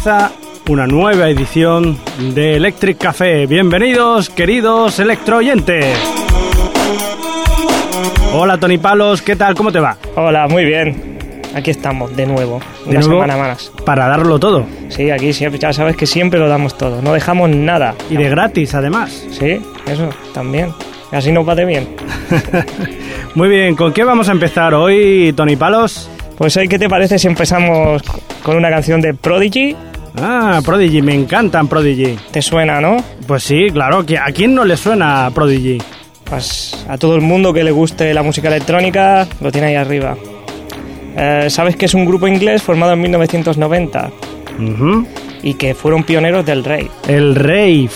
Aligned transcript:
Empieza 0.00 0.32
una 0.70 0.86
nueva 0.86 1.28
edición 1.28 1.98
de 2.32 2.56
Electric 2.56 2.96
Café. 2.96 3.46
Bienvenidos, 3.46 4.30
queridos 4.30 4.98
electroyentes. 4.98 5.94
Hola 8.32 8.56
Tony 8.58 8.78
Palos, 8.78 9.20
¿qué 9.20 9.36
tal? 9.36 9.54
¿Cómo 9.54 9.70
te 9.70 9.78
va? 9.78 9.98
Hola, 10.16 10.48
muy 10.48 10.64
bien. 10.64 11.18
Aquí 11.54 11.70
estamos, 11.70 12.16
de 12.16 12.24
nuevo. 12.24 12.60
De 12.86 12.92
una 12.92 13.00
nuevo, 13.00 13.20
semana 13.20 13.36
más. 13.36 13.70
Para 13.84 14.08
darlo 14.08 14.38
todo. 14.38 14.64
Sí, 14.88 15.10
aquí 15.10 15.34
siempre, 15.34 15.60
ya 15.60 15.74
sabes 15.74 15.96
que 15.96 16.06
siempre 16.06 16.40
lo 16.40 16.48
damos 16.48 16.78
todo. 16.78 17.02
No 17.02 17.12
dejamos 17.12 17.50
nada. 17.50 17.94
Y 18.08 18.16
de 18.16 18.30
gratis, 18.30 18.74
además. 18.74 19.26
Sí, 19.30 19.60
eso, 19.86 20.08
también. 20.32 20.72
Así 21.12 21.30
nos 21.30 21.46
va 21.46 21.54
de 21.54 21.66
bien. 21.66 21.94
Muy 23.34 23.50
bien, 23.50 23.76
¿con 23.76 23.92
qué 23.92 24.04
vamos 24.04 24.30
a 24.30 24.32
empezar 24.32 24.72
hoy, 24.72 25.34
Tony 25.36 25.56
Palos? 25.56 26.08
Pues 26.38 26.56
hoy, 26.56 26.68
¿qué 26.68 26.78
te 26.78 26.88
parece 26.88 27.18
si 27.18 27.26
empezamos 27.26 28.02
con 28.50 28.58
una 28.58 28.70
canción 28.70 29.00
de 29.00 29.14
Prodigy? 29.14 29.76
Ah, 30.20 30.60
Prodigy, 30.64 31.02
me 31.02 31.14
encantan 31.14 31.68
Prodigy. 31.68 32.16
¿Te 32.32 32.42
suena, 32.42 32.80
no? 32.80 32.96
Pues 33.28 33.44
sí, 33.44 33.68
claro, 33.72 34.04
que 34.04 34.18
¿a 34.18 34.26
quién 34.32 34.54
no 34.54 34.64
le 34.64 34.76
suena 34.76 35.30
Prodigy? 35.32 35.78
Pues 36.24 36.84
a 36.88 36.98
todo 36.98 37.14
el 37.14 37.20
mundo 37.20 37.52
que 37.52 37.62
le 37.62 37.70
guste 37.70 38.12
la 38.12 38.22
música 38.24 38.48
electrónica, 38.48 39.26
lo 39.40 39.52
tiene 39.52 39.68
ahí 39.68 39.74
arriba. 39.76 40.16
Eh, 41.16 41.46
Sabes 41.48 41.76
que 41.76 41.86
es 41.86 41.94
un 41.94 42.04
grupo 42.06 42.26
inglés 42.26 42.62
formado 42.62 42.92
en 42.92 43.00
1990 43.02 44.10
Ujú. 44.58 45.06
y 45.42 45.54
que 45.54 45.74
fueron 45.74 46.02
pioneros 46.04 46.44
del 46.44 46.64
rey. 46.64 46.88
El 47.08 47.34
Rave. 47.36 47.90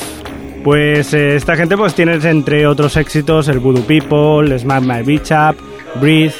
Pues 0.62 1.12
eh, 1.14 1.36
esta 1.36 1.56
gente 1.56 1.76
pues 1.76 1.94
tiene 1.94 2.14
entre 2.14 2.66
otros 2.66 2.96
éxitos 2.96 3.48
el 3.48 3.58
Voodoo 3.58 3.82
People, 3.84 4.56
Smack 4.58 4.82
My 4.82 5.02
Beach 5.02 5.30
Up, 5.32 5.56
Breathe. 6.00 6.32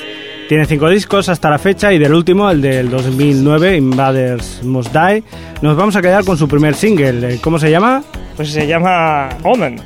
Tiene 0.48 0.66
cinco 0.66 0.88
discos 0.90 1.28
hasta 1.30 1.48
la 1.48 1.58
fecha 1.58 1.92
y 1.92 1.98
del 1.98 2.12
último, 2.12 2.50
el 2.50 2.60
del 2.60 2.90
2009, 2.90 3.76
Invaders 3.76 4.62
Must 4.62 4.92
Die, 4.92 5.24
nos 5.62 5.76
vamos 5.76 5.96
a 5.96 6.02
quedar 6.02 6.24
con 6.24 6.36
su 6.36 6.46
primer 6.46 6.74
single. 6.74 7.34
Eh, 7.34 7.38
¿Cómo 7.42 7.58
se 7.58 7.70
llama? 7.70 8.02
Pues 8.36 8.50
se 8.50 8.66
llama 8.66 9.30
Omen. 9.42 9.80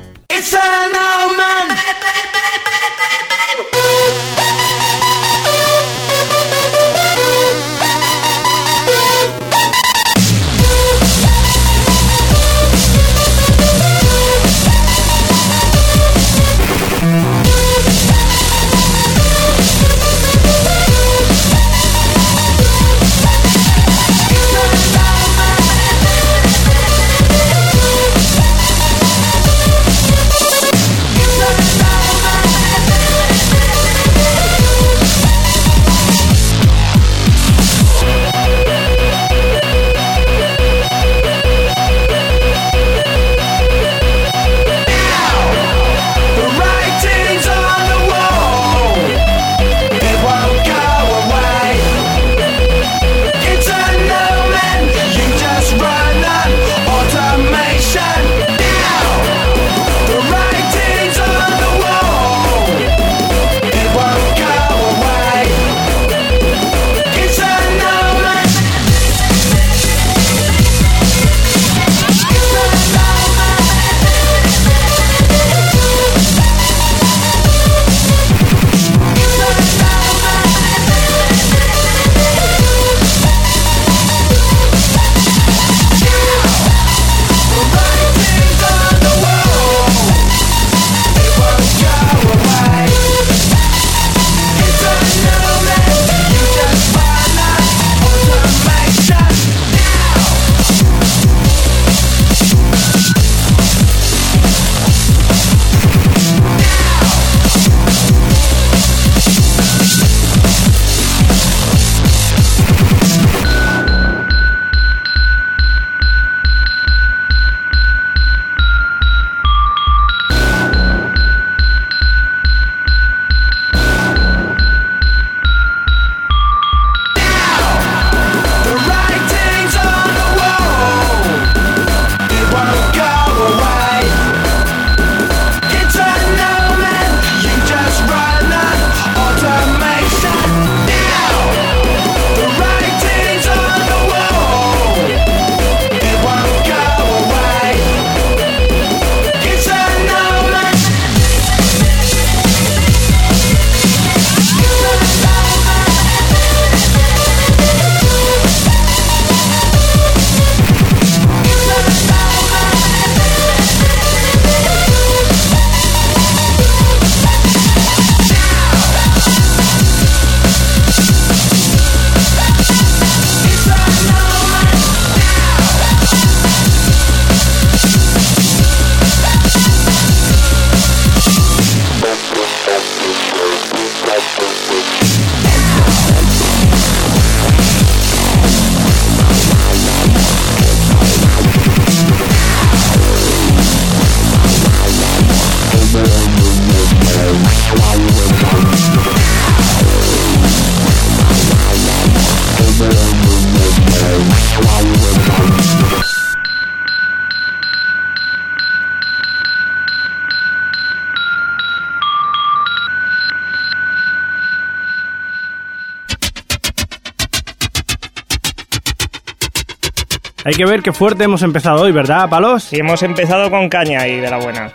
Hay 220.48 220.54
que 220.54 220.64
ver 220.64 220.82
qué 220.82 220.94
fuerte 220.94 221.24
hemos 221.24 221.42
empezado 221.42 221.82
hoy, 221.82 221.92
¿verdad, 221.92 222.26
Palos? 222.30 222.72
Y 222.72 222.78
hemos 222.80 223.02
empezado 223.02 223.50
con 223.50 223.68
caña 223.68 224.08
y 224.08 224.16
de 224.16 224.30
la 224.30 224.38
buena. 224.38 224.72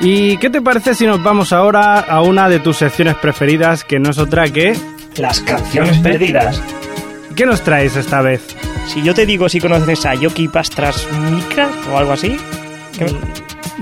¿Y 0.00 0.38
qué 0.38 0.48
te 0.48 0.62
parece 0.62 0.94
si 0.94 1.06
nos 1.06 1.22
vamos 1.22 1.52
ahora 1.52 1.98
a 2.00 2.22
una 2.22 2.48
de 2.48 2.60
tus 2.60 2.78
secciones 2.78 3.16
preferidas, 3.16 3.84
que 3.84 3.98
no 3.98 4.08
es 4.08 4.16
otra 4.16 4.48
que 4.48 4.74
Las 5.16 5.40
canciones 5.40 5.98
perdidas. 5.98 6.62
¿Qué 7.36 7.44
nos 7.44 7.60
traes 7.60 7.94
esta 7.96 8.22
vez? 8.22 8.40
Si 8.86 9.02
yo 9.02 9.12
te 9.12 9.26
digo 9.26 9.50
si 9.50 9.60
conoces 9.60 10.06
a 10.06 10.14
Yoki 10.14 10.48
Pastras 10.48 11.06
Mika 11.30 11.68
o 11.92 11.98
algo 11.98 12.12
así, 12.12 12.34
¿qué- 12.98 13.14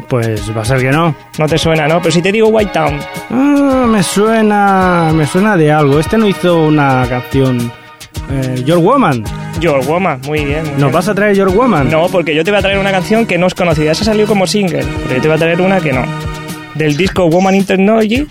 Pues 0.09 0.51
va 0.57 0.63
a 0.63 0.65
ser 0.65 0.81
que 0.81 0.91
no. 0.91 1.15
no 1.39 1.47
te 1.47 1.59
suena, 1.59 1.87
¿no? 1.87 2.01
Pero 2.01 2.11
si 2.11 2.23
te 2.23 2.33
digo 2.33 2.49
White 2.49 2.73
Town, 2.73 2.99
Ah, 3.31 3.87
me 3.89 4.03
suena. 4.03 5.11
Me 5.15 5.25
suena 5.29 5.57
de 5.57 5.71
algo. 5.71 6.01
Este 6.01 6.19
no 6.19 6.27
hizo 6.27 6.65
una 6.65 7.07
canción. 7.09 7.71
Eh, 8.31 8.63
Your 8.65 8.79
Woman. 8.79 9.25
Your 9.61 9.85
Woman, 9.87 10.21
muy 10.27 10.45
bien. 10.45 10.63
muy 10.63 10.71
¿Nos 10.73 10.79
bien. 10.79 10.93
vas 10.93 11.09
a 11.09 11.15
traer 11.15 11.37
Your 11.37 11.51
Woman? 11.51 11.91
No, 11.91 12.07
porque 12.09 12.35
yo 12.35 12.45
te 12.45 12.51
voy 12.51 12.59
a 12.59 12.63
traer 12.63 12.79
una 12.79 12.91
canción 12.91 13.27
que 13.27 13.39
no 13.39 13.47
es 13.47 13.55
conocida. 13.55 13.93
Esa 13.93 14.05
salió 14.05 14.27
como 14.27 14.47
single, 14.47 14.85
pero 15.05 15.17
yo 15.17 15.23
te 15.23 15.29
voy 15.29 15.37
a 15.37 15.41
traer 15.41 15.61
una 15.61 15.81
que 15.81 15.93
no. 15.93 16.03
Del 16.75 16.97
disco 16.97 17.27
Woman 17.27 17.55
in 17.57 17.65
Technology, 17.65 18.27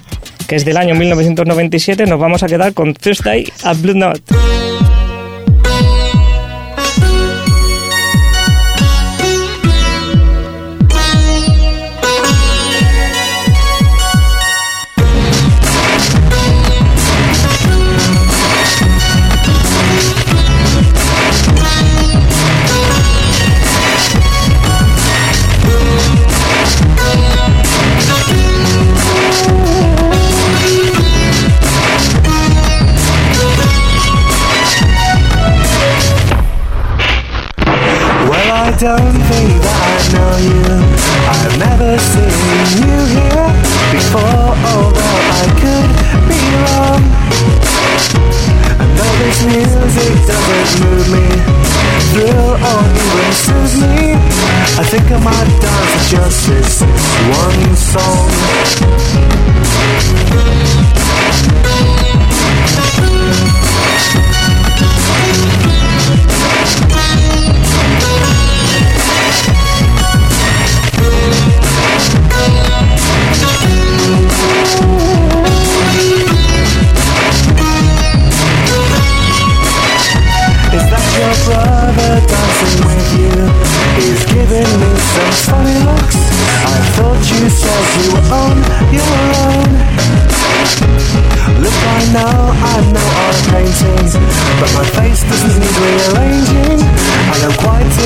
que 0.47 0.55
es 0.55 0.65
del 0.65 0.77
año 0.77 0.95
1997, 0.95 2.05
nos 2.05 2.19
vamos 2.19 2.41
a 2.43 2.47
quedar 2.47 2.73
con 2.73 2.93
Thursday 2.93 3.45
at 3.63 3.77
Blue 3.77 3.93
Note. 3.95 4.21
Don't 38.79 39.11
think 39.27 39.59
that 39.59 39.75
I 39.75 39.99
know 40.15 40.39
you. 40.39 40.63
I've 41.35 41.51
never 41.59 41.99
seen 41.99 42.79
you 42.79 42.95
here 43.11 43.51
before, 43.91 44.55
although 44.55 45.19
I 45.35 45.43
could 45.59 45.91
be 46.31 46.39
wrong. 46.63 47.03
I 48.79 48.87
know 48.95 49.11
this 49.19 49.43
music 49.51 50.15
doesn't 50.23 50.79
move 50.79 51.11
me, 51.11 51.27
thrill 52.15 52.55
or 52.55 52.79
even 52.87 53.35
soothe 53.35 53.83
me, 53.83 54.15
I 54.79 54.87
think 54.87 55.11
I 55.11 55.19
might 55.27 55.51
dance 55.59 56.07
just 56.07 56.47
this 56.47 56.79
one 57.35 57.75
song. 57.75 58.31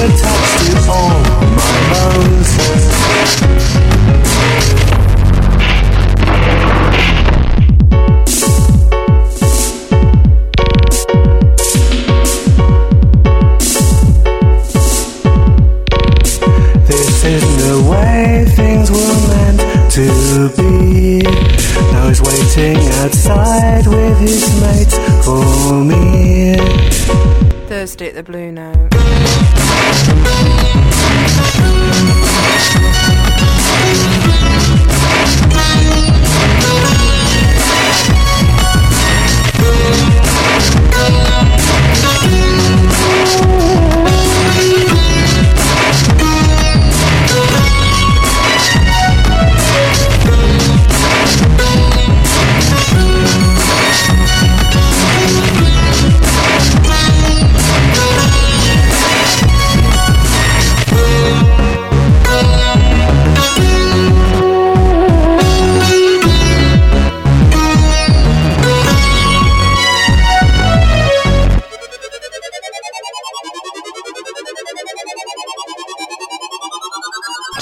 Attached 0.03 0.65
to 0.65 0.91
all 0.91 1.19
my 1.55 1.71
bones. 1.91 2.73
Thursday 28.03 28.19
at 28.19 28.25
the 28.25 28.31
Blue 28.31 28.51
Note. 28.51 28.72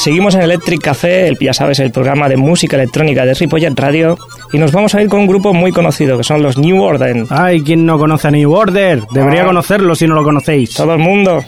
Seguimos 0.02 0.34
en 0.34 0.42
Electric 0.42 0.82
Café, 0.82 1.28
el, 1.28 1.38
ya 1.40 1.54
sabes, 1.54 1.80
el 1.80 1.92
programa 1.92 2.28
de 2.28 2.36
música 2.36 2.76
electrónica 2.76 3.24
de 3.24 3.36
Ripollet 3.36 3.80
Radio, 3.80 4.18
y 4.52 4.58
nos 4.58 4.72
vamos 4.72 4.96
a 4.96 5.02
ir 5.02 5.08
con 5.08 5.20
un 5.22 5.28
grupo 5.28 5.54
muy 5.54 5.72
conocido, 5.72 6.18
que 6.18 6.24
son 6.24 6.42
los 6.42 6.58
New 6.58 6.82
Order. 6.82 7.26
Ay, 7.30 7.62
¿quién 7.62 7.86
no 7.86 8.00
conoce 8.00 8.28
a 8.30 8.32
New 8.32 8.52
Order? 8.52 9.04
Debería 9.12 9.44
Ah. 9.44 9.46
conocerlo 9.46 9.94
si 9.94 10.08
no 10.08 10.16
lo 10.16 10.24
conocéis. 10.24 10.74
Todo 10.74 10.94
el 10.94 11.00
mundo. 11.00 11.44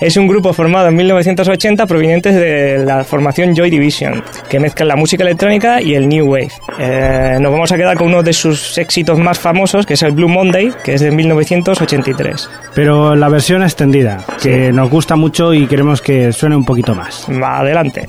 Es 0.00 0.16
un 0.16 0.26
grupo 0.26 0.54
formado 0.54 0.88
en 0.88 0.96
1980 0.96 1.86
provenientes 1.86 2.34
de 2.34 2.82
la 2.86 3.04
formación 3.04 3.54
Joy 3.54 3.68
Division, 3.68 4.24
que 4.48 4.58
mezcla 4.58 4.86
la 4.86 4.96
música 4.96 5.22
electrónica 5.24 5.82
y 5.82 5.94
el 5.94 6.08
New 6.08 6.26
Wave. 6.26 6.50
Eh, 6.78 7.36
nos 7.38 7.52
vamos 7.52 7.70
a 7.70 7.76
quedar 7.76 7.98
con 7.98 8.08
uno 8.08 8.22
de 8.22 8.32
sus 8.32 8.78
éxitos 8.78 9.18
más 9.18 9.38
famosos, 9.38 9.84
que 9.84 9.94
es 9.94 10.02
el 10.02 10.12
Blue 10.12 10.28
Monday, 10.28 10.72
que 10.82 10.94
es 10.94 11.02
de 11.02 11.10
1983. 11.10 12.48
Pero 12.74 13.14
la 13.14 13.28
versión 13.28 13.62
extendida, 13.62 14.24
que 14.42 14.72
nos 14.72 14.88
gusta 14.88 15.16
mucho 15.16 15.52
y 15.52 15.66
queremos 15.66 16.00
que 16.00 16.32
suene 16.32 16.56
un 16.56 16.64
poquito 16.64 16.94
más. 16.94 17.26
Va, 17.30 17.58
Adelante. 17.58 18.08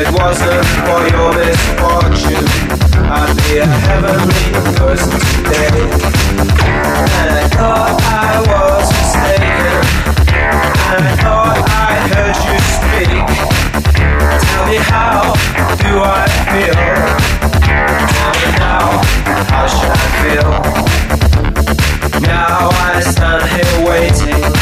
It 0.00 0.08
wasn't 0.12 0.64
for 0.88 1.00
your 1.12 1.30
misfortune, 1.36 2.48
I'd 3.04 3.36
be 3.44 3.58
a 3.58 3.66
heavenly 3.66 4.48
person 4.80 5.20
today. 5.44 5.76
And 7.18 7.28
I 7.36 7.44
thought 7.52 8.00
I 8.08 8.40
was 8.48 8.86
mistaken, 8.96 9.76
and 10.92 11.02
I 11.04 11.14
thought 11.20 11.58
I 11.68 11.92
heard 12.12 12.38
you 12.48 12.56
speak. 12.76 13.28
Tell 14.48 14.64
me 14.70 14.78
how 14.88 15.36
do 15.84 15.92
I 16.00 16.24
feel? 16.48 16.80
Tell 18.16 18.32
me 18.40 18.48
now, 18.56 18.86
how 19.52 19.66
should 19.68 19.92
I 19.92 20.08
feel? 20.22 20.50
Now 22.22 22.70
I 22.72 23.00
stand 23.00 23.44
here 23.52 23.76
waiting. 23.86 24.59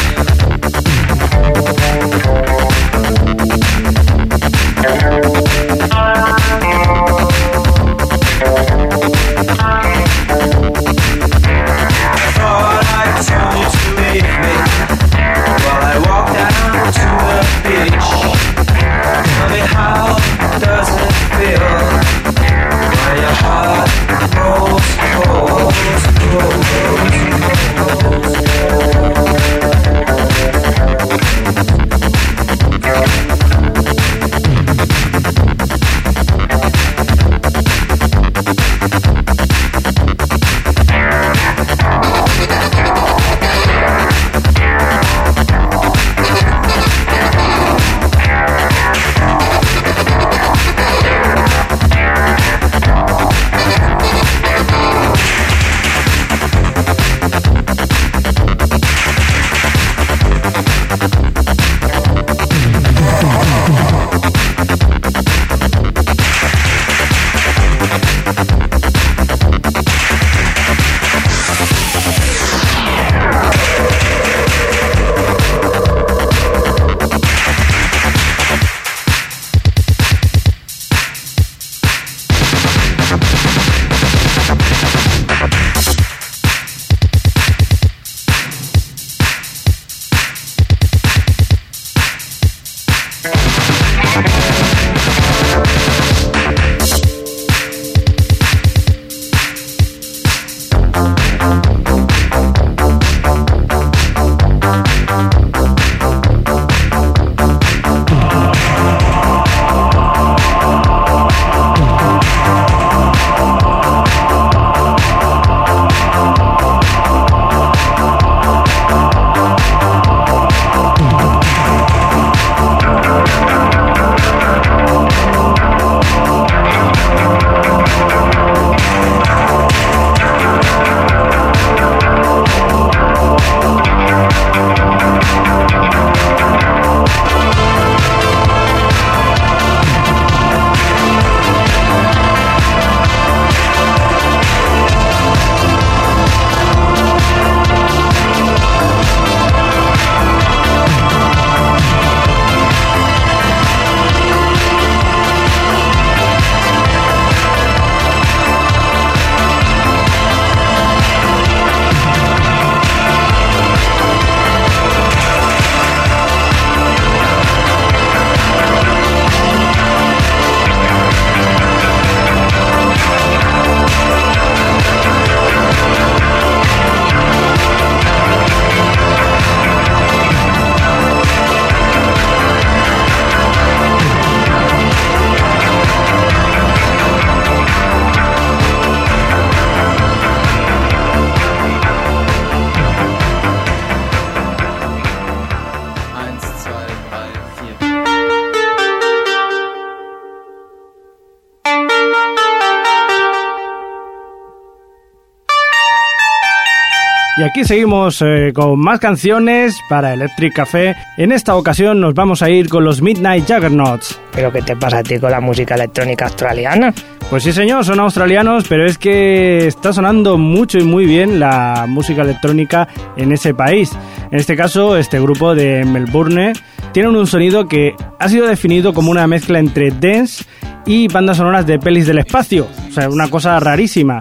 Aquí 207.49 207.63
seguimos 207.63 208.21
eh, 208.21 208.51
con 208.53 208.79
más 208.79 208.99
canciones 208.99 209.75
para 209.89 210.13
Electric 210.13 210.53
Café. 210.53 210.95
En 211.17 211.31
esta 211.31 211.55
ocasión 211.55 211.99
nos 211.99 212.13
vamos 212.13 212.43
a 212.43 212.49
ir 212.49 212.69
con 212.69 212.83
los 212.83 213.01
Midnight 213.01 213.45
Juggernauts. 213.47 214.21
¿Pero 214.31 214.51
qué 214.51 214.61
te 214.61 214.75
pasa 214.75 214.99
a 214.99 215.03
ti 215.03 215.17
con 215.19 215.31
la 215.31 215.39
música 215.39 215.73
electrónica 215.73 216.25
australiana? 216.25 216.93
Pues 217.29 217.43
sí 217.43 217.51
señor, 217.51 217.83
son 217.85 217.99
australianos, 218.01 218.65
pero 218.67 218.85
es 218.85 218.99
que 218.99 219.65
está 219.65 219.93
sonando 219.93 220.37
mucho 220.37 220.77
y 220.77 220.83
muy 220.83 221.07
bien 221.07 221.39
la 221.39 221.85
música 221.87 222.21
electrónica 222.21 222.87
en 223.17 223.31
ese 223.31 223.55
país. 223.55 223.91
En 224.31 224.37
este 224.37 224.55
caso, 224.55 224.95
este 224.95 225.19
grupo 225.19 225.55
de 225.55 225.85
Melbourne 225.85 226.53
tiene 226.91 227.09
un 227.09 227.25
sonido 227.25 227.67
que 227.67 227.95
ha 228.19 228.29
sido 228.29 228.47
definido 228.47 228.93
como 228.93 229.09
una 229.09 229.25
mezcla 229.25 229.57
entre 229.57 229.89
dance 229.89 230.45
y 230.85 231.07
bandas 231.07 231.37
sonoras 231.37 231.65
de 231.65 231.79
pelis 231.79 232.05
del 232.05 232.19
espacio. 232.19 232.67
O 232.89 232.91
sea, 232.91 233.09
una 233.09 233.29
cosa 233.29 233.59
rarísima. 233.59 234.19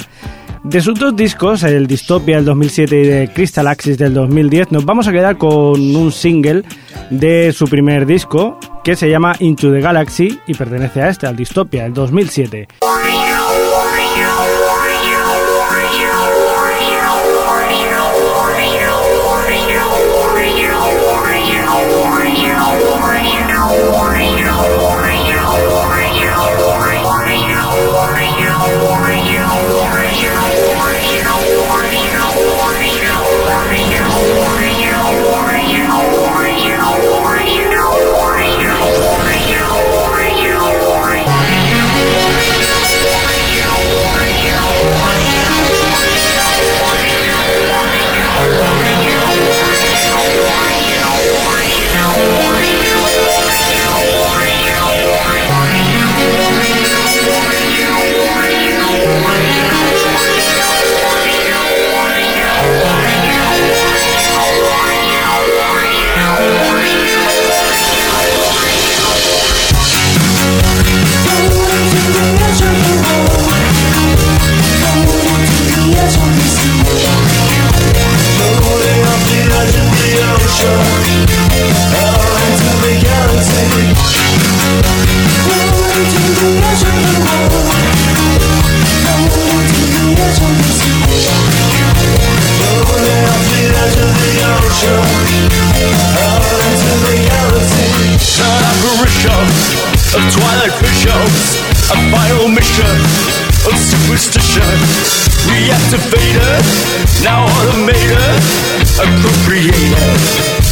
De 0.69 0.83
sus 0.83 0.99
dos 0.99 1.17
discos, 1.17 1.63
el 1.63 1.87
Dystopia 1.87 2.37
del 2.37 2.45
2007 2.45 3.01
y 3.01 3.07
de 3.07 3.33
Crystal 3.33 3.67
Axis 3.67 3.97
del 3.97 4.13
2010, 4.13 4.71
nos 4.71 4.85
vamos 4.85 5.09
a 5.09 5.13
quedar 5.13 5.39
con 5.39 5.51
un 5.97 6.13
single 6.13 6.63
de 7.09 7.55
su 7.55 7.67
primer 7.69 8.05
disco 8.05 8.59
que 8.85 8.95
se 8.95 9.09
llama 9.09 9.35
Into 9.39 9.73
the 9.73 9.81
Galaxy 9.81 10.39
y 10.47 10.53
pertenece 10.53 11.01
a 11.01 11.09
este, 11.09 11.27
al 11.27 11.37
Dystopia 11.37 11.85
del 11.85 11.95
2007. 11.95 12.69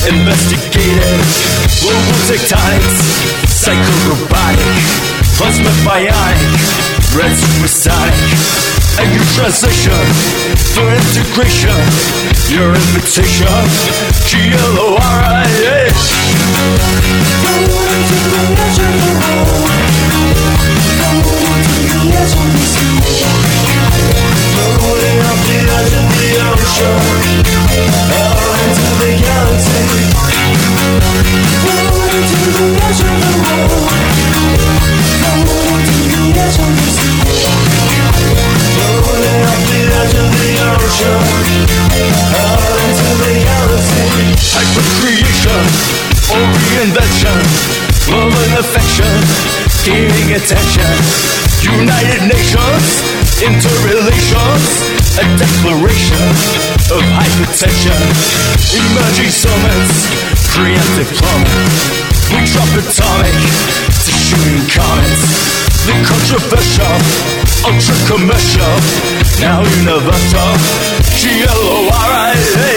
Investigated. 0.08 1.18
Global 1.82 2.16
tectonics, 2.30 2.98
psychorobotic, 3.50 4.74
plasma 5.36 5.70
bionic, 5.82 6.54
red 7.16 7.34
supersonic. 7.34 8.14
And 8.98 9.12
your 9.12 9.26
transition 9.34 9.92
for 10.72 10.86
integration, 10.88 11.76
your 12.48 12.70
invitation, 12.72 13.50
G-L-O-R-I-A. 14.26 15.90
Floating 24.54 25.18
off 25.28 25.40
the 25.46 25.58
edge 25.76 25.92
of 25.92 26.06
the 26.16 26.28
ocean, 26.46 28.25
United 51.62 52.28
Nations, 52.28 53.02
interrelations, 53.42 55.18
a 55.18 55.36
declaration 55.36 56.75
of 56.90 57.02
hypertension. 57.18 57.98
Emerging 58.70 59.30
summits, 59.30 60.06
preemptive 60.54 61.10
plummet. 61.18 61.50
We 62.30 62.44
drop 62.46 62.70
atomic 62.78 63.34
to 63.34 64.12
shooting 64.14 64.62
comets. 64.70 65.22
The 65.86 65.94
controversial, 66.06 66.96
ultra 67.66 67.96
commercial, 68.06 68.74
now 69.40 69.62
universal. 69.82 70.50
G-L-O-R-I-A. 71.18 72.76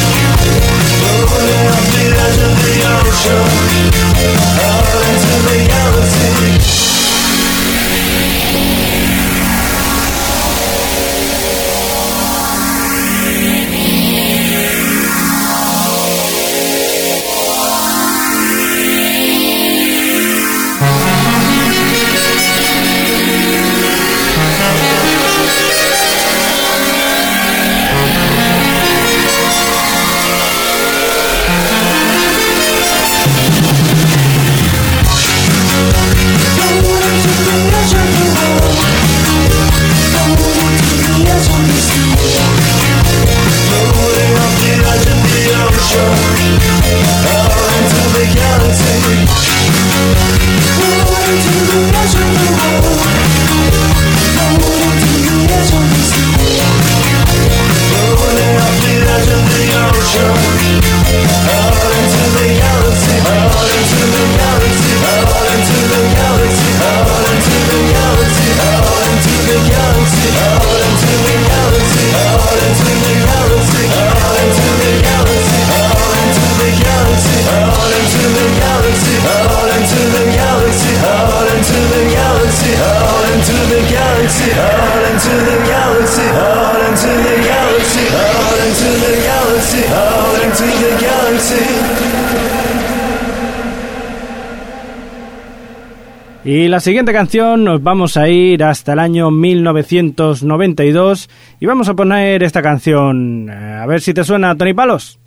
Y 96.43 96.67
la 96.67 96.79
siguiente 96.79 97.13
canción 97.13 97.63
nos 97.63 97.83
vamos 97.83 98.17
a 98.17 98.27
ir 98.27 98.63
hasta 98.63 98.93
el 98.93 98.99
año 98.99 99.29
1992 99.29 101.29
y 101.59 101.67
vamos 101.67 101.87
a 101.87 101.93
poner 101.93 102.41
esta 102.41 102.63
canción. 102.63 103.47
A 103.49 103.85
ver 103.85 104.01
si 104.01 104.11
te 104.11 104.23
suena, 104.23 104.55
Tony 104.55 104.73
Palos. 104.73 105.19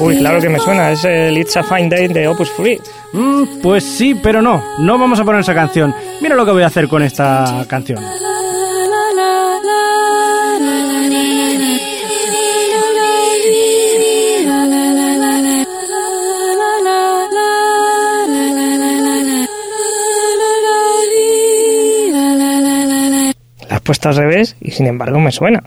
Uy, 0.00 0.18
claro 0.18 0.40
que 0.40 0.48
me 0.48 0.58
suena, 0.58 0.92
es 0.92 1.04
el 1.04 1.36
It's 1.36 1.56
a 1.56 1.62
Fine 1.62 1.88
Day 1.88 2.08
de 2.08 2.28
Opus 2.28 2.50
Free. 2.50 2.80
Mm, 3.12 3.60
pues 3.62 3.84
sí, 3.84 4.14
pero 4.14 4.40
no, 4.40 4.62
no 4.78 4.98
vamos 4.98 5.20
a 5.20 5.24
poner 5.24 5.40
esa 5.42 5.54
canción. 5.54 5.94
Mira 6.20 6.34
lo 6.34 6.44
que 6.44 6.52
voy 6.52 6.62
a 6.62 6.66
hacer 6.66 6.88
con 6.88 7.02
esta 7.02 7.64
canción. 7.68 8.00
La 23.68 23.76
has 23.76 23.82
puesto 23.82 24.08
al 24.08 24.16
revés 24.16 24.56
y 24.60 24.70
sin 24.70 24.86
embargo 24.86 25.18
me 25.18 25.32
suena. 25.32 25.62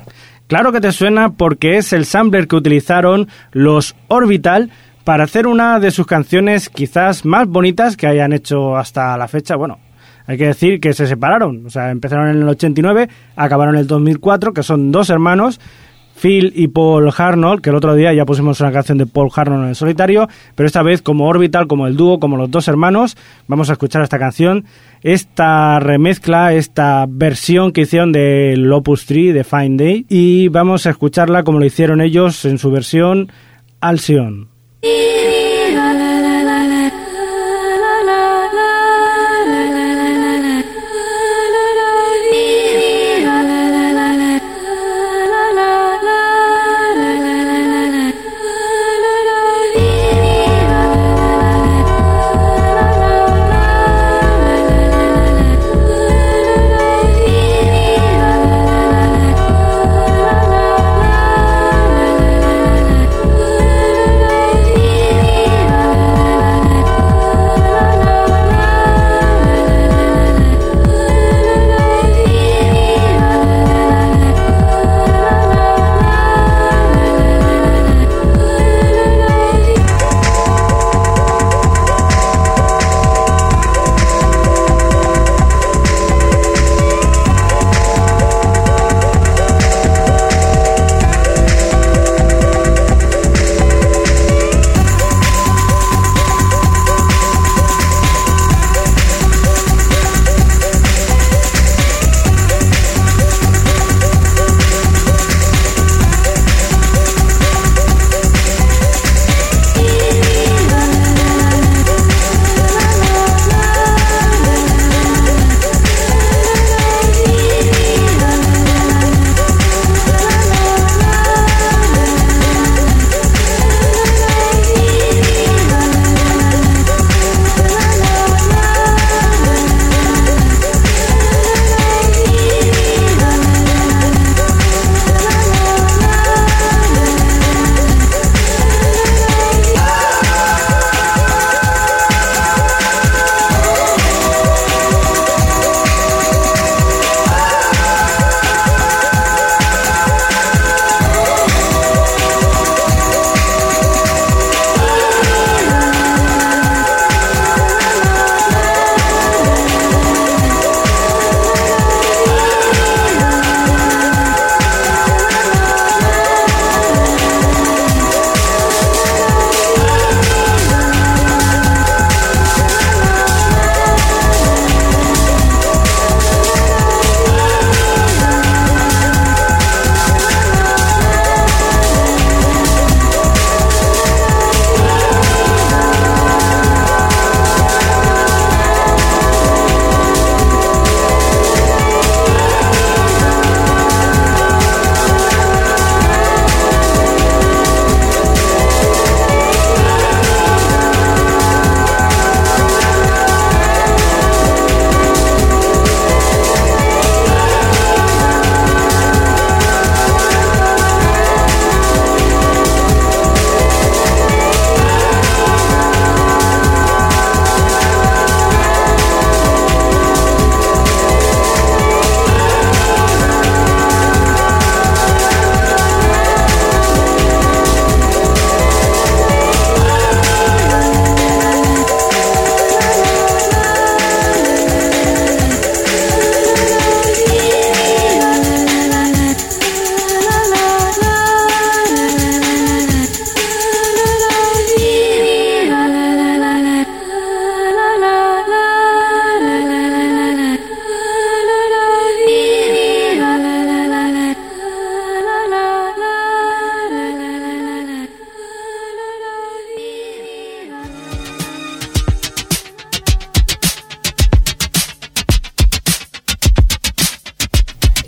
Claro 0.48 0.72
que 0.72 0.80
te 0.80 0.94
suena 0.94 1.34
porque 1.34 1.78
es 1.78 1.92
el 1.92 2.06
sampler 2.06 2.48
que 2.48 2.56
utilizaron 2.56 3.28
los 3.52 3.96
Orbital 4.08 4.72
para 5.04 5.26
hacer 5.26 5.46
una 5.46 5.80
de 5.80 5.92
sus 5.92 6.08
canciones 6.08 6.70
quizás 6.70 7.26
más 7.26 7.48
bonitas 7.48 7.98
que 7.98 8.08
hayan 8.08 8.32
hecho 8.32 8.78
hasta 8.78 9.18
la 9.18 9.28
fecha. 9.28 9.58
Bueno, 9.58 9.80
hay 10.26 10.38
que 10.38 10.48
decir 10.48 10.80
que 10.80 10.94
se 10.94 11.06
separaron, 11.06 11.66
o 11.66 11.70
sea, 11.70 11.92
empezaron 11.92 12.30
en 12.30 12.42
el 12.42 12.50
89, 12.50 13.10
acabaron 13.36 13.76
en 13.76 13.82
el 13.82 13.88
2004, 13.88 14.54
que 14.54 14.64
son 14.64 14.92
dos 14.92 15.10
hermanos, 15.10 15.60
Phil 16.20 16.52
y 16.56 16.68
Paul 16.68 17.12
Harnold, 17.16 17.62
que 17.62 17.70
el 17.70 17.76
otro 17.76 17.96
día 17.96 18.14
ya 18.14 18.26
pusimos 18.26 18.60
una 18.60 18.72
canción 18.72 18.98
de 18.98 19.06
Paul 19.06 19.30
Harnold 19.34 19.68
en 19.68 19.76
solitario, 19.76 20.28
pero 20.56 20.68
esta 20.68 20.84
vez 20.84 21.02
como 21.02 21.28
Orbital, 21.28 21.68
como 21.68 21.88
el 21.88 21.96
dúo, 21.96 22.20
como 22.20 22.38
los 22.38 22.50
dos 22.52 22.68
hermanos, 22.68 23.16
vamos 23.48 23.70
a 23.70 23.74
escuchar 23.74 24.02
esta 24.02 24.20
canción, 24.20 24.66
esta 25.04 25.80
remezcla, 25.80 26.54
esta 26.54 27.06
versión 27.08 27.72
que 27.72 27.82
hicieron 27.82 28.12
del 28.12 28.72
Opus 28.72 29.06
3 29.06 29.34
de 29.34 29.44
Fine 29.44 29.78
Day, 29.78 30.06
y 30.10 30.48
vamos 30.50 30.86
a 30.86 30.90
escucharla 30.90 31.44
como 31.44 31.60
lo 31.60 31.66
hicieron 31.66 32.02
ellos 32.02 32.46
en 32.46 32.58
su 32.58 32.72
versión 32.72 33.32
Alcyon. 33.80 34.50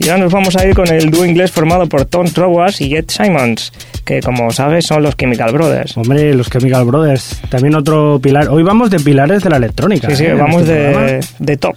Y 0.09 0.11
ahora 0.11 0.23
nos 0.23 0.33
vamos 0.33 0.55
a 0.55 0.65
ir 0.65 0.73
con 0.73 0.91
el 0.91 1.11
dúo 1.11 1.23
inglés 1.23 1.51
formado 1.51 1.85
por 1.85 2.03
Tom 2.03 2.25
Trowers 2.25 2.81
y 2.81 2.95
Ed 2.95 3.05
Simons, 3.09 3.71
que 4.03 4.21
como 4.21 4.49
sabes 4.49 4.87
son 4.87 5.03
los 5.03 5.15
Chemical 5.15 5.51
Brothers. 5.51 5.95
Hombre, 5.97 6.33
los 6.33 6.49
Chemical 6.49 6.83
Brothers. 6.85 7.39
También 7.47 7.75
otro 7.75 8.19
pilar. 8.19 8.49
Hoy 8.49 8.63
vamos 8.63 8.89
de 8.89 8.99
pilares 8.99 9.43
de 9.43 9.51
la 9.51 9.57
electrónica. 9.57 10.09
Sí, 10.09 10.15
sí, 10.15 10.25
¿eh? 10.25 10.33
vamos 10.33 10.63
este 10.63 10.73
de, 10.73 11.19
de 11.37 11.57
top. 11.57 11.75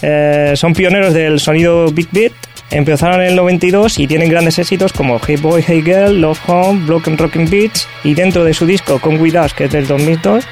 Eh, 0.00 0.52
son 0.54 0.74
pioneros 0.74 1.12
del 1.12 1.40
sonido 1.40 1.90
Big 1.90 2.06
Beat. 2.12 2.30
Empezaron 2.70 3.20
en 3.20 3.30
el 3.30 3.34
92 3.34 3.98
y 3.98 4.06
tienen 4.06 4.30
grandes 4.30 4.60
éxitos 4.60 4.92
como 4.92 5.18
Hey 5.18 5.36
Boy, 5.36 5.64
Hey 5.66 5.82
Girl, 5.84 6.20
Love 6.20 6.38
Home, 6.46 6.86
Broken 6.86 7.18
Rocking 7.18 7.50
Beats. 7.50 7.88
Y 8.04 8.14
dentro 8.14 8.44
de 8.44 8.54
su 8.54 8.64
disco 8.64 9.00
Come 9.00 9.18
With 9.18 9.34
Us, 9.40 9.54
que 9.54 9.64
es 9.64 9.72
del 9.72 9.88
2002, 9.88 10.44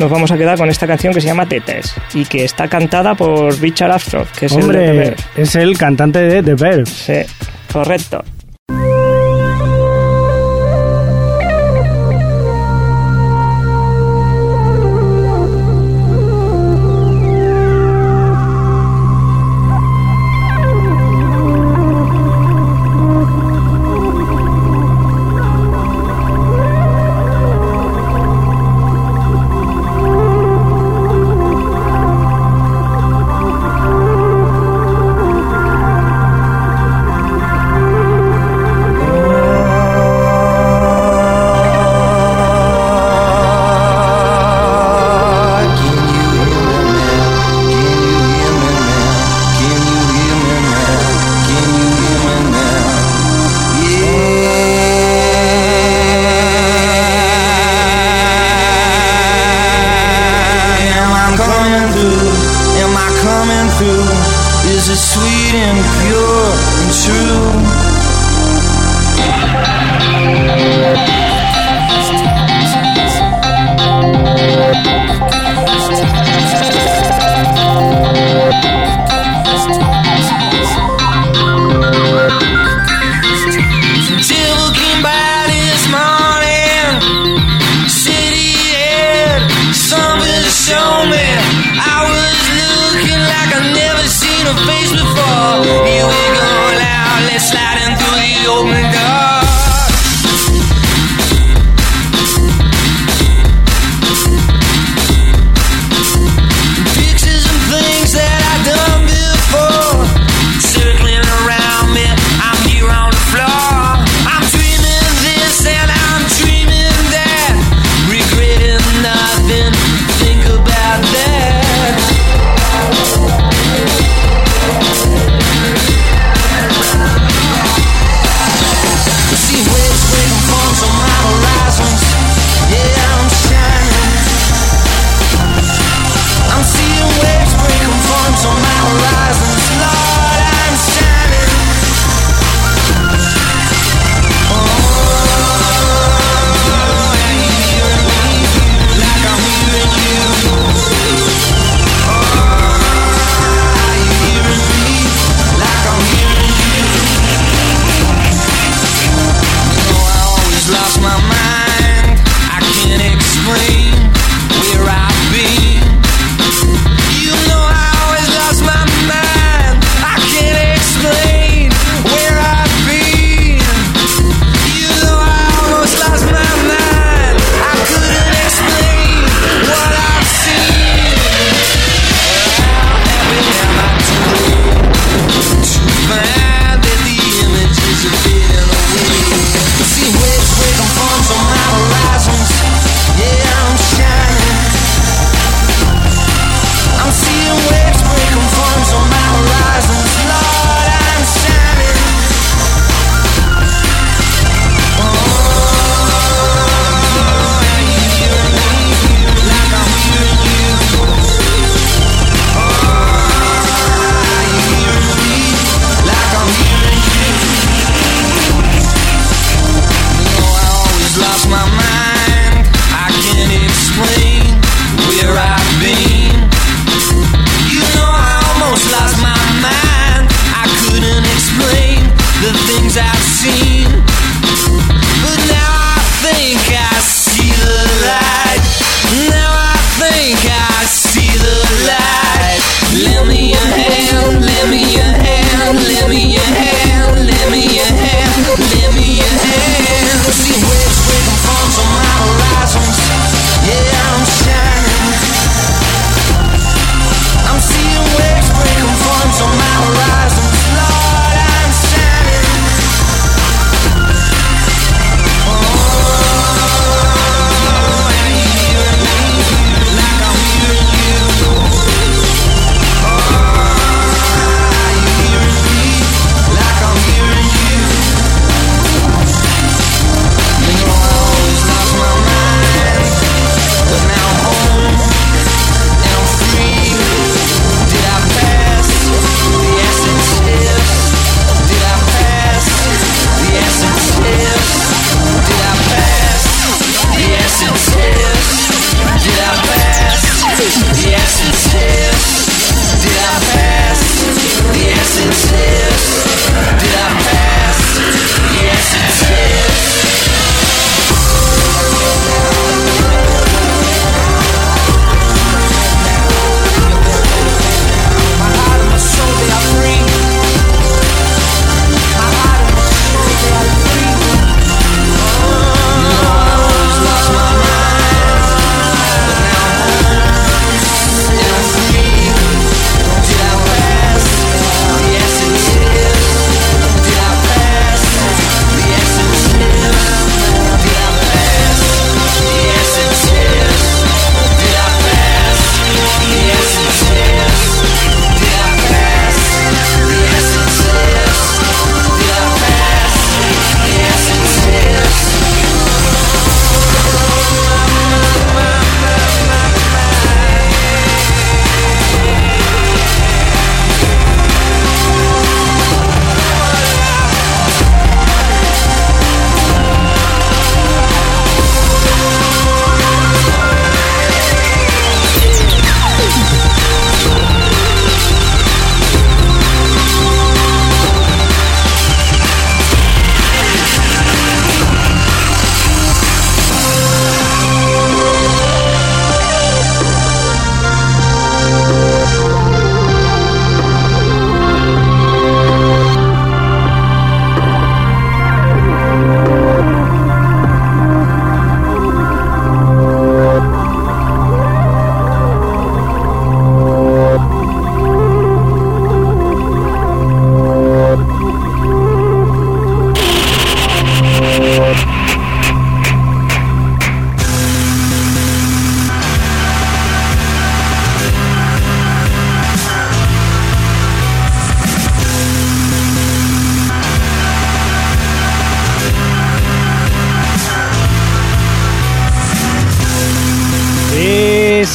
nos 0.00 0.10
vamos 0.10 0.32
a 0.32 0.38
quedar 0.38 0.56
con 0.56 0.70
esta 0.70 0.86
canción 0.86 1.12
que 1.12 1.20
se 1.20 1.26
llama 1.26 1.46
Tetes 1.46 1.94
y 2.14 2.24
que 2.24 2.44
está 2.44 2.66
cantada 2.68 3.14
por 3.14 3.60
Richard 3.60 3.92
Astro, 3.92 4.26
que 4.38 4.46
es 4.46 4.52
el 4.52 4.66
de 4.66 4.72
The 4.72 4.90
Hombre, 4.90 5.16
es 5.36 5.54
el 5.54 5.76
cantante 5.76 6.20
de 6.20 6.42
The 6.42 6.54
Verve. 6.54 6.86
Sí, 6.86 7.20
correcto. 7.70 8.24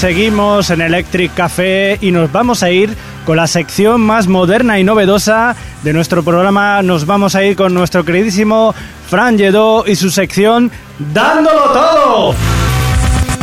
Seguimos 0.06 0.70
en 0.70 0.82
Electric 0.82 1.34
Café 1.34 1.98
y 2.00 2.12
nos 2.12 2.32
vamos 2.32 2.62
a 2.62 2.70
ir 2.70 2.96
con 3.26 3.38
la 3.38 3.48
sección 3.48 4.02
más 4.02 4.28
moderna 4.28 4.78
y 4.78 4.84
novedosa 4.84 5.56
de 5.82 5.94
nuestro 5.94 6.22
programa. 6.22 6.84
Nos 6.84 7.08
vamos 7.08 7.34
a 7.34 7.44
ir 7.44 7.56
con 7.56 7.74
nuestro 7.74 8.06
queridísimo 8.06 8.76
Fran 9.10 9.36
Lledó 9.36 9.84
y 9.88 9.96
su 9.96 10.12
sección 10.12 10.70
Dándolo 11.12 11.72
Todo. 11.74 12.36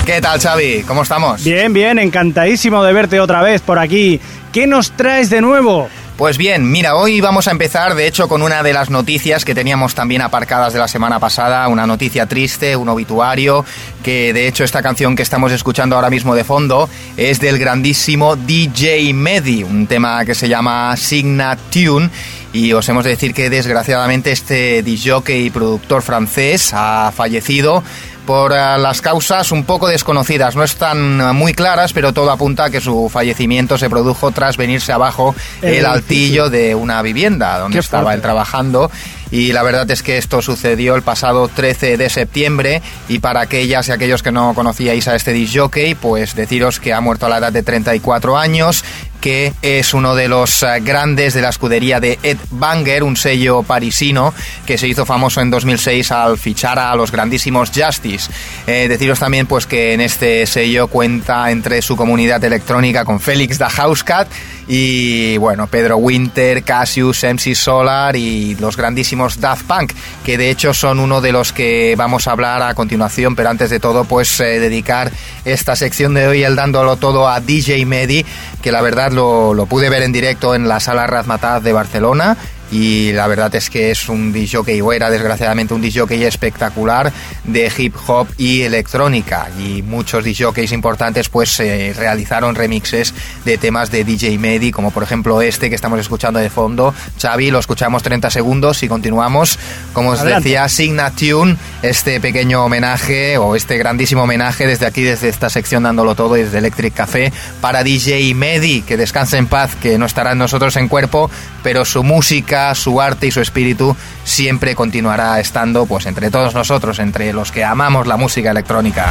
¿Qué 0.07 0.21
tal, 0.21 0.39
Xavi? 0.39 0.85
¿Cómo 0.87 1.03
estamos? 1.03 1.43
Bien, 1.43 1.73
bien, 1.73 1.99
encantadísimo 1.99 2.85
de 2.85 2.93
verte 2.93 3.19
otra 3.19 3.43
vez 3.43 3.61
por 3.61 3.81
aquí. 3.81 4.21
¿Qué 4.53 4.69
nos 4.69 4.93
traes 4.93 5.31
de 5.31 5.41
nuevo? 5.41 5.89
Pues 6.23 6.39
bien, 6.39 6.71
mira, 6.71 6.95
hoy 6.95 7.21
vamos 7.21 7.49
a 7.49 7.51
empezar 7.51 7.97
de 7.97 8.07
hecho 8.07 8.29
con 8.29 8.43
una 8.43 8.63
de 8.63 8.73
las 8.73 8.91
noticias 8.91 9.45
que 9.45 9.57
teníamos 9.57 9.97
también 9.97 10.23
aparcadas 10.23 10.73
de 10.73 10.79
la 10.79 10.87
semana 10.87 11.19
pasada, 11.19 11.67
una 11.67 11.85
noticia 11.85 12.27
triste, 12.27 12.77
un 12.77 12.89
obituario, 12.89 13.65
que 14.05 14.33
de 14.33 14.47
hecho 14.47 14.63
esta 14.63 14.83
canción 14.83 15.17
que 15.17 15.25
estamos 15.25 15.51
escuchando 15.51 15.97
ahora 15.97 16.11
mismo 16.11 16.37
de 16.37 16.45
fondo 16.45 16.89
es 17.17 17.41
del 17.41 17.59
grandísimo 17.59 18.37
DJ 18.37 19.13
Medi, 19.15 19.65
un 19.65 19.89
tema 19.89 20.25
que 20.25 20.37
se 20.37 20.49
llama 20.49 20.97
Signa 20.97 21.59
Tune. 21.73 22.09
Y 22.53 22.73
os 22.73 22.89
hemos 22.89 23.03
de 23.03 23.11
decir 23.11 23.35
que 23.35 23.51
desgraciadamente 23.51 24.31
este 24.31 24.85
DJ 24.85 25.23
y 25.39 25.51
productor 25.51 26.03
francés 26.03 26.71
ha 26.73 27.11
fallecido 27.11 27.83
por 28.27 28.53
eh, 28.53 28.57
las 28.79 29.01
causas 29.01 29.53
un 29.53 29.65
poco 29.65 29.89
desconocidas. 29.89 30.57
No 30.57 30.63
están 30.63 31.21
eh, 31.21 31.33
muy 31.33 31.55
claras, 31.55 31.93
pero 31.93 32.13
todo 32.13 32.31
apunta 32.31 32.65
a 32.65 32.71
que 32.71 32.81
su 32.81 33.09
fallecimiento 33.09 33.79
se 33.79 33.91
produjo 33.91 34.31
tras 34.31 34.57
venirse 34.57 34.93
abajo 34.93 35.35
El 35.61 35.75
el 35.75 35.87
altillo 35.87 36.49
de 36.51 36.75
una 36.75 37.03
vivienda 37.03 37.59
donde 37.59 37.77
Qué 37.77 37.81
estaba 37.81 38.05
fuerte. 38.05 38.17
él 38.17 38.23
trabajando. 38.23 38.91
Y 39.31 39.53
la 39.53 39.63
verdad 39.63 39.91
es 39.91 40.03
que 40.03 40.19
esto 40.19 40.43
sucedió 40.43 40.95
el 40.95 41.01
pasado 41.03 41.49
13 41.49 41.97
de 41.97 42.11
septiembre 42.11 42.83
y 43.09 43.19
para 43.19 43.41
aquellas 43.41 43.89
y 43.89 43.93
aquellos 43.93 44.23
que 44.23 44.31
no 44.31 44.53
conocíais 44.55 45.09
a 45.09 45.17
este 45.17 45.33
disc 45.33 45.57
jockey, 45.57 45.95
pues 45.95 46.35
deciros 46.35 46.79
que 46.79 46.93
ha 46.93 47.01
muerto 47.01 47.25
a 47.27 47.29
la 47.31 47.39
edad 47.39 47.53
de 47.53 47.63
34 47.63 48.37
años, 48.37 48.85
que 49.23 49.55
es 49.63 49.95
uno 49.95 50.17
de 50.17 50.27
los 50.27 50.65
eh, 50.65 50.81
grandes 50.81 51.33
de 51.33 51.43
la 51.43 51.51
escudería 51.51 52.01
de 52.01 52.19
Ed 52.25 52.39
Banger, 52.51 53.05
un 53.05 53.17
sello 53.17 53.63
parisino 53.63 54.35
que 54.67 54.77
se 54.77 54.89
hizo 54.89 55.07
famoso 55.07 55.41
en 55.41 55.49
2006 55.49 56.11
al 56.11 56.37
fichar 56.37 56.81
a 56.81 56.95
los 56.97 57.13
grandísimos 57.13 57.71
Justice. 57.73 58.31
Eh, 58.67 58.89
deciros 58.89 59.21
también 59.21 59.47
pues 59.47 59.67
que 59.67 59.95
en 59.95 60.01
este 60.01 60.45
sello 60.47 60.89
cuenta 60.89 61.53
entre 61.53 61.83
su 61.83 61.97
comunidad 61.97 62.43
electrónica 62.43 63.05
con 63.05 63.21
Félix 63.21 63.59
da 63.59 63.71
Housecat 63.71 64.27
y 64.67 65.37
bueno, 65.39 65.67
Pedro 65.67 65.97
Winter, 65.97 66.63
Cassius, 66.63 67.25
MC 67.25 67.55
Solar 67.55 68.17
y 68.17 68.57
los 68.57 68.77
grandísimos 68.77 69.41
Daft 69.41 69.67
Punk, 69.67 69.93
que 70.25 70.39
de 70.39 70.51
hecho 70.51 70.75
son 70.75 70.99
uno 70.99 71.21
de 71.21 71.33
los 71.33 71.53
que 71.53 71.95
vamos 71.97 72.27
a 72.27 72.33
hablar 72.33 72.63
a 72.63 72.75
continuación, 72.75 73.37
pero 73.37 73.51
antes 73.51 73.71
de 73.71 73.79
todo 73.81 74.05
pues 74.05 74.41
eh, 74.41 74.59
dedicar 74.59 75.13
esta 75.45 75.77
sección 75.77 76.15
de 76.15 76.27
hoy 76.27 76.43
el 76.43 76.57
dándolo 76.57 76.97
todo 76.97 77.29
a 77.29 77.41
DJ 77.41 77.87
Medi, 77.87 78.25
que 78.63 78.73
la 78.73 78.81
verdad 78.81 79.12
lo, 79.13 79.67
pude 79.69 79.89
ver 79.89 80.03
en 80.03 80.13
directo 80.13 80.55
en 80.55 80.69
la 80.69 80.81
sala 80.81 81.07
Razmataz 81.07 81.63
de 81.63 81.73
Barcelona 81.73 82.37
y 82.73 83.13
la 83.13 83.27
verdad 83.27 83.55
es 83.55 83.69
que 83.69 83.91
es 83.91 84.09
un 84.09 84.33
disjockey, 84.33 84.81
o 84.81 84.93
era 84.93 85.11
desgraciadamente 85.11 85.75
un 85.75 85.83
disjockey 85.83 86.25
espectacular 86.25 87.13
de 87.45 87.71
hip 87.77 87.95
hop 88.07 88.27
y 88.39 88.63
electrónica. 88.63 89.49
Y 89.59 89.83
muchos 89.83 90.25
disjockeys 90.25 90.73
importantes 90.73 91.29
pues 91.29 91.61
eh, 91.61 91.95
realizaron 91.97 92.55
remixes 92.55 93.15
de 93.45 93.59
temas 93.59 93.91
de 93.91 94.05
DJ 94.05 94.39
Medi 94.39 94.73
como 94.73 94.91
por 94.91 95.03
ejemplo 95.03 95.43
este 95.43 95.69
que 95.69 95.75
estamos 95.75 96.01
escuchando 96.01 96.41
de 96.41 96.49
fondo. 96.49 96.95
Xavi, 97.21 97.51
lo 97.51 97.59
escuchamos 97.59 98.03
30 98.03 98.31
segundos 98.31 98.83
y 98.83 98.89
continuamos. 98.89 99.59
Como 99.93 100.11
os 100.11 100.21
Adelante. 100.21 100.49
decía 100.49 100.69
Signa 100.69 101.11
Tune, 101.11 101.57
este 101.83 102.21
pequeño 102.21 102.65
homenaje 102.65 103.37
o 103.37 103.55
este 103.55 103.77
grandísimo 103.77 104.23
homenaje 104.23 104.67
desde 104.67 104.87
aquí, 104.87 105.03
desde 105.03 105.29
esta 105.29 105.51
sección 105.51 105.83
dándolo 105.83 106.15
todo, 106.15 106.35
desde 106.35 106.59
Electric 106.59 106.95
Café, 106.95 107.33
para 107.61 107.85
DJ 107.85 108.35
Medi, 108.35 108.81
que 108.83 108.97
descanse 108.97 109.37
en 109.37 109.47
paz, 109.47 109.77
que 109.77 109.99
no 109.99 110.07
estará 110.07 110.33
en 110.33 110.39
nosotros 110.39 110.77
en 110.77 110.89
cuerpo, 110.89 111.31
pero 111.63 111.85
su 111.85 112.03
música, 112.03 112.62
su 112.75 113.01
arte 113.01 113.27
y 113.27 113.31
su 113.31 113.41
espíritu 113.41 113.97
siempre 114.25 114.75
continuará 114.75 115.41
estando 115.41 115.87
pues 115.87 116.07
entre 116.07 116.31
todos 116.31 116.55
nosotros, 116.55 116.99
entre 116.99 117.33
los 117.33 117.53
que 117.53 117.65
amamos 117.65 118.07
la 118.07 118.17
música 118.17 118.51
electrónica. 118.51 119.11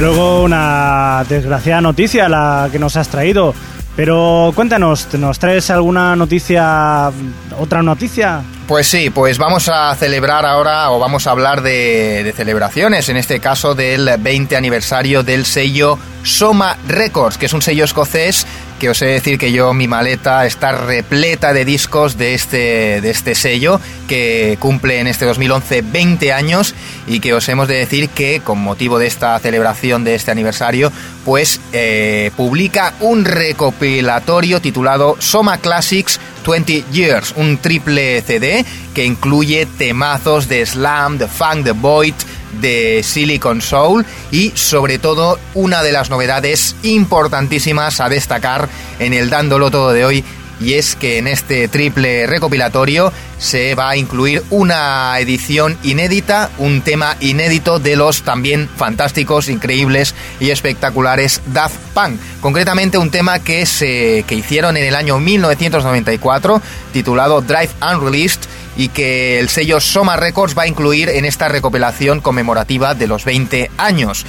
Luego 0.00 0.42
una 0.42 1.24
desgraciada 1.28 1.80
noticia 1.80 2.28
la 2.28 2.68
que 2.70 2.78
nos 2.78 2.96
has 2.96 3.08
traído. 3.08 3.54
Pero 3.96 4.52
cuéntanos, 4.54 5.12
¿nos 5.14 5.40
traes 5.40 5.70
alguna 5.70 6.14
noticia, 6.14 7.10
otra 7.58 7.82
noticia? 7.82 8.42
Pues 8.68 8.86
sí, 8.86 9.10
pues 9.10 9.38
vamos 9.38 9.68
a 9.68 9.92
celebrar 9.96 10.46
ahora 10.46 10.92
o 10.92 11.00
vamos 11.00 11.26
a 11.26 11.32
hablar 11.32 11.62
de, 11.62 12.22
de, 12.22 12.32
celebraciones, 12.32 13.08
en 13.08 13.16
este 13.16 13.40
caso 13.40 13.74
del 13.74 14.08
20 14.20 14.54
aniversario 14.56 15.24
del 15.24 15.44
sello 15.44 15.98
Soma 16.22 16.76
Records, 16.86 17.38
que 17.38 17.46
es 17.46 17.52
un 17.52 17.62
sello 17.62 17.84
escocés 17.84 18.46
que 18.78 18.88
os 18.88 19.02
he 19.02 19.06
de 19.06 19.12
decir 19.12 19.38
que 19.38 19.52
yo 19.52 19.74
mi 19.74 19.88
maleta 19.88 20.46
está 20.46 20.72
repleta 20.72 21.52
de 21.52 21.64
discos 21.64 22.16
de 22.16 22.34
este, 22.34 23.00
de 23.00 23.10
este 23.10 23.34
sello 23.34 23.80
que 24.06 24.56
cumple 24.60 25.00
en 25.00 25.06
este 25.06 25.24
2011 25.24 25.82
20 25.82 26.32
años 26.32 26.74
y 27.06 27.20
que 27.20 27.34
os 27.34 27.48
hemos 27.48 27.68
de 27.68 27.76
decir 27.76 28.08
que 28.08 28.40
con 28.40 28.58
motivo 28.58 28.98
de 28.98 29.06
esta 29.06 29.38
celebración 29.40 30.04
de 30.04 30.14
este 30.14 30.30
aniversario 30.30 30.92
pues 31.24 31.60
eh, 31.72 32.30
publica 32.36 32.94
un 33.00 33.24
recopilatorio 33.24 34.60
titulado 34.60 35.16
Soma 35.18 35.58
Classics 35.58 36.20
20 36.46 36.84
Years, 36.92 37.34
un 37.36 37.58
triple 37.58 38.22
CD 38.22 38.64
que 38.94 39.04
incluye 39.04 39.66
temazos 39.66 40.48
de 40.48 40.64
slam, 40.64 41.18
de 41.18 41.28
funk, 41.28 41.64
de 41.64 41.72
void, 41.72 42.14
de 42.60 43.02
Silicon 43.02 43.60
Soul 43.60 44.04
y 44.30 44.50
sobre 44.54 44.98
todo 44.98 45.38
una 45.54 45.82
de 45.82 45.92
las 45.92 46.10
novedades 46.10 46.76
importantísimas 46.82 48.00
a 48.00 48.08
destacar 48.08 48.68
en 48.98 49.14
el 49.14 49.30
dándolo 49.30 49.70
todo 49.70 49.92
de 49.92 50.04
hoy 50.04 50.24
y 50.60 50.74
es 50.74 50.96
que 50.96 51.18
en 51.18 51.26
este 51.26 51.68
triple 51.68 52.26
recopilatorio 52.26 53.12
se 53.38 53.74
va 53.74 53.90
a 53.90 53.96
incluir 53.96 54.42
una 54.50 55.18
edición 55.20 55.78
inédita, 55.82 56.50
un 56.58 56.82
tema 56.82 57.16
inédito 57.20 57.78
de 57.78 57.96
los 57.96 58.22
también 58.22 58.68
fantásticos, 58.76 59.48
increíbles 59.48 60.14
y 60.40 60.50
espectaculares 60.50 61.40
Daft 61.46 61.76
Punk. 61.94 62.20
Concretamente 62.40 62.98
un 62.98 63.10
tema 63.10 63.38
que, 63.38 63.66
se, 63.66 64.24
que 64.26 64.34
hicieron 64.34 64.76
en 64.76 64.84
el 64.84 64.96
año 64.96 65.20
1994 65.20 66.60
titulado 66.92 67.40
Drive 67.40 67.70
Unreleased 67.80 68.40
y 68.76 68.88
que 68.88 69.40
el 69.40 69.48
sello 69.48 69.80
Soma 69.80 70.16
Records 70.16 70.56
va 70.56 70.62
a 70.62 70.68
incluir 70.68 71.08
en 71.08 71.24
esta 71.24 71.48
recopilación 71.48 72.20
conmemorativa 72.20 72.94
de 72.94 73.08
los 73.08 73.24
20 73.24 73.70
años. 73.76 74.24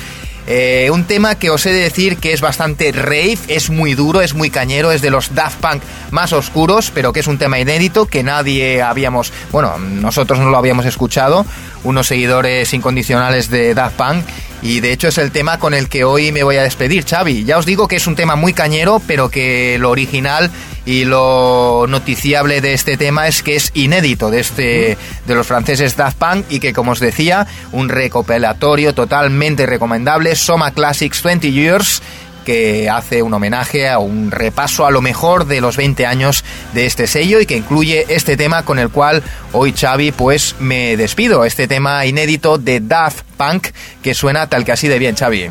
Eh, 0.48 0.90
un 0.92 1.06
tema 1.06 1.36
que 1.36 1.50
os 1.50 1.66
he 1.66 1.72
de 1.72 1.82
decir 1.82 2.18
que 2.18 2.34
es 2.34 2.42
bastante 2.42 2.92
rave, 2.92 3.38
es 3.48 3.70
muy 3.70 3.94
duro, 3.94 4.22
es 4.22 4.34
muy 4.34 4.50
cañero, 4.50 4.92
es 4.92 5.02
de 5.02 5.12
los 5.12 5.36
Daft 5.36 5.60
Punk 5.60 5.84
más 6.12 6.34
oscuros, 6.34 6.92
pero 6.94 7.14
que 7.14 7.20
es 7.20 7.28
un 7.28 7.38
tema 7.38 7.60
inédito 7.60 8.08
que 8.08 8.24
nadie 8.24 8.82
habíamos, 8.82 9.32
bueno, 9.52 9.78
nosotros 9.78 10.40
no 10.40 10.50
lo 10.50 10.58
habíamos 10.58 10.86
escuchado, 10.86 11.46
unos 11.84 12.08
seguidores 12.08 12.74
incondicionales 12.74 13.50
de 13.50 13.74
Daft 13.74 13.96
Punk. 13.96 14.26
Y 14.62 14.82
de 14.82 14.91
hecho 14.91 15.07
es 15.07 15.18
el 15.18 15.32
tema 15.32 15.57
con 15.57 15.74
el 15.74 15.88
que 15.88 16.03
hoy 16.03 16.32
me 16.32 16.43
voy 16.43 16.57
a 16.57 16.64
despedir, 16.64 17.05
Xavi. 17.05 17.45
Ya 17.45 17.57
os 17.57 17.66
digo 17.66 17.88
que 17.88 17.95
es 17.95 18.07
un 18.07 18.16
tema 18.16 18.36
muy 18.36 18.53
cañero, 18.53 19.01
pero 19.07 19.30
que 19.30 19.78
lo 19.80 19.89
original 19.89 20.51
y 20.86 21.05
lo 21.05 21.86
noticiable 21.88 22.62
de 22.62 22.74
este 22.74 22.97
tema 22.97 23.28
es 23.28 23.43
que 23.43 23.55
es 23.55 23.72
inédito 23.74 24.32
de 24.32 24.39
este 24.39 24.97
de 25.26 25.36
los 25.36 25.45
franceses 25.47 25.95
Daft 25.95 26.18
Punk 26.18 26.45
y 26.49 26.60
que 26.60 26.74
como 26.74 26.91
os 26.91 26.99
decía, 26.99 27.47
un 27.72 27.89
recopilatorio 27.89 28.93
totalmente 28.93 29.66
recomendable, 29.66 30.36
Soma 30.36 30.72
Classics 30.72 31.22
20 31.24 31.51
Years 31.51 32.01
que 32.46 32.90
hace 32.90 33.22
un 33.22 33.34
homenaje 33.34 33.90
a 33.90 34.00
un 34.00 34.32
repaso 34.32 34.86
a 34.86 34.92
lo 34.92 35.02
mejor 35.02 35.46
de 35.46 35.62
los 35.62 35.78
20 35.78 36.06
años 36.06 36.44
de 36.74 36.86
este 36.86 37.08
sello 37.08 37.40
y 37.40 37.46
que 37.46 37.58
incluye 37.58 38.06
este 38.10 38.38
tema 38.38 38.64
con 38.64 38.80
el 38.80 38.90
cual 38.90 39.24
hoy 39.52 39.74
Xavi 39.74 40.12
pues 40.12 40.56
me 40.60 40.98
despido, 40.98 41.46
este 41.46 41.68
tema 41.68 42.06
inédito 42.06 42.58
de 42.58 42.80
Daft 42.80 43.24
Punk 43.38 43.68
que 44.02 44.14
suena 44.14 44.48
tal 44.48 44.66
que 44.66 44.72
así 44.72 44.88
de 44.88 45.00
bien 45.00 45.16
Xavi. 45.16 45.50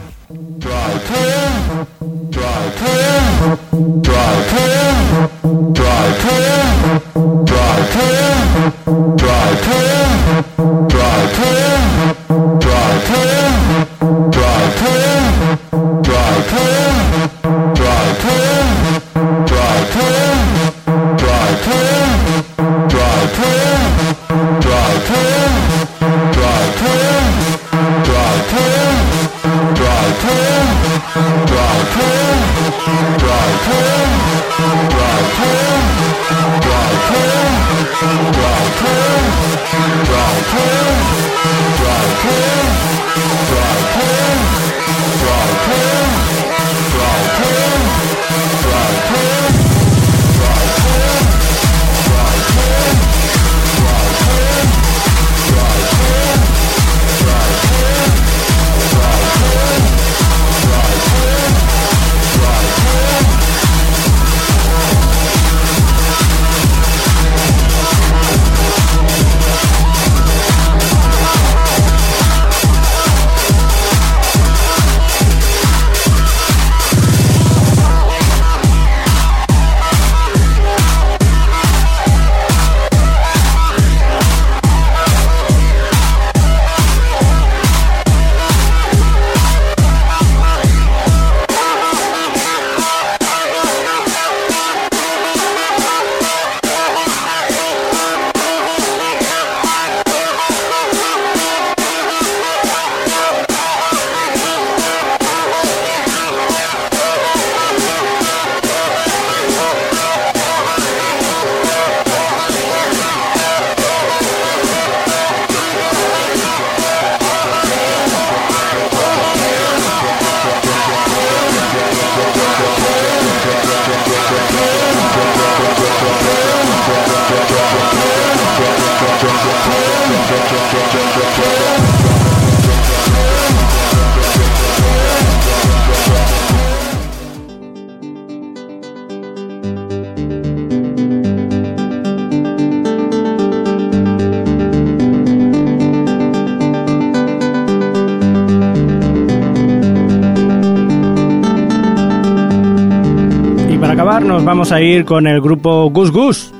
Vamos 154.58 154.72
a 154.72 154.80
ir 154.80 155.04
con 155.04 155.28
el 155.28 155.40
grupo 155.40 155.88
Gus 155.88 156.10
Gus. 156.10 156.52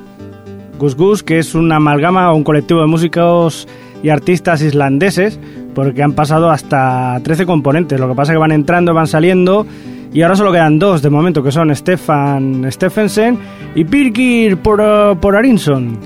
Gus 0.78 0.94
Gus, 0.94 1.24
que 1.24 1.40
es 1.40 1.57
una 1.57 1.76
amalgama 1.78 2.30
o 2.30 2.36
un 2.36 2.44
colectivo 2.44 2.80
de 2.80 2.86
músicos 2.86 3.66
y 4.05 4.09
artistas 4.11 4.62
islandeses, 4.62 5.40
porque 5.74 6.05
han 6.05 6.12
pasado 6.12 6.49
hasta 6.49 7.18
13 7.24 7.44
componentes. 7.44 7.99
Lo 7.99 8.09
que 8.09 8.14
pasa 8.14 8.30
es 8.30 8.36
que 8.36 8.38
van 8.38 8.53
entrando, 8.53 8.94
van 8.94 9.09
saliendo, 9.09 9.66
y 10.12 10.22
ahora 10.22 10.36
solo 10.36 10.53
quedan 10.53 10.78
dos 10.78 11.03
de 11.03 11.11
momento, 11.11 11.42
que 11.42 11.51
son 11.51 11.74
Stefan 11.74 12.70
Steffensen 12.70 13.36
y 13.74 13.82
Birgir 13.82 14.59
por, 14.59 15.18
por 15.18 15.34
Arinson. 15.34 15.99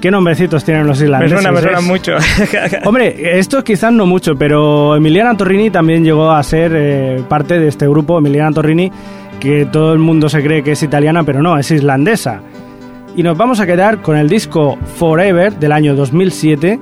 ¿Qué 0.00 0.10
nombrecitos 0.10 0.64
tienen 0.64 0.86
los 0.86 1.00
Me 1.00 1.04
islandeses? 1.04 1.42
suena, 1.42 1.52
me 1.52 1.60
suena 1.60 1.80
mucho. 1.82 2.12
Hombre, 2.86 3.38
esto 3.38 3.62
quizás 3.62 3.92
no 3.92 4.06
mucho, 4.06 4.36
pero 4.36 4.96
Emiliana 4.96 5.36
Torrini 5.36 5.68
también 5.68 6.02
llegó 6.02 6.30
a 6.30 6.42
ser 6.42 6.72
eh, 6.74 7.22
parte 7.28 7.58
de 7.58 7.68
este 7.68 7.86
grupo. 7.86 8.16
Emiliana 8.16 8.52
Torrini 8.52 8.90
que 9.40 9.66
todo 9.66 9.92
el 9.92 9.98
mundo 9.98 10.28
se 10.28 10.42
cree 10.42 10.62
que 10.62 10.72
es 10.72 10.82
italiana, 10.82 11.24
pero 11.24 11.42
no, 11.42 11.58
es 11.58 11.70
islandesa. 11.70 12.40
Y 13.16 13.22
nos 13.22 13.36
vamos 13.36 13.60
a 13.60 13.66
quedar 13.66 14.02
con 14.02 14.16
el 14.16 14.28
disco 14.28 14.76
Forever 14.96 15.54
del 15.58 15.72
año 15.72 15.94
2007 15.94 16.78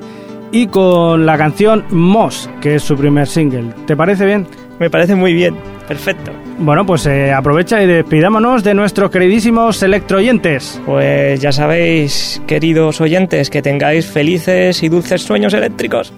y 0.52 0.66
con 0.68 1.26
la 1.26 1.36
canción 1.36 1.84
Moss, 1.90 2.48
que 2.60 2.76
es 2.76 2.82
su 2.82 2.96
primer 2.96 3.26
single. 3.26 3.72
¿Te 3.86 3.96
parece 3.96 4.26
bien? 4.26 4.46
Me 4.78 4.90
parece 4.90 5.14
muy 5.14 5.34
bien, 5.34 5.56
perfecto. 5.86 6.32
Bueno, 6.58 6.84
pues 6.86 7.06
eh, 7.06 7.32
aprovecha 7.32 7.82
y 7.82 7.86
despidámonos 7.86 8.64
de 8.64 8.74
nuestros 8.74 9.10
queridísimos 9.10 9.82
electroyentes. 9.82 10.80
Pues 10.86 11.40
ya 11.40 11.52
sabéis, 11.52 12.42
queridos 12.46 13.00
oyentes, 13.00 13.50
que 13.50 13.62
tengáis 13.62 14.06
felices 14.06 14.82
y 14.82 14.88
dulces 14.88 15.22
sueños 15.22 15.54
eléctricos. 15.54 16.12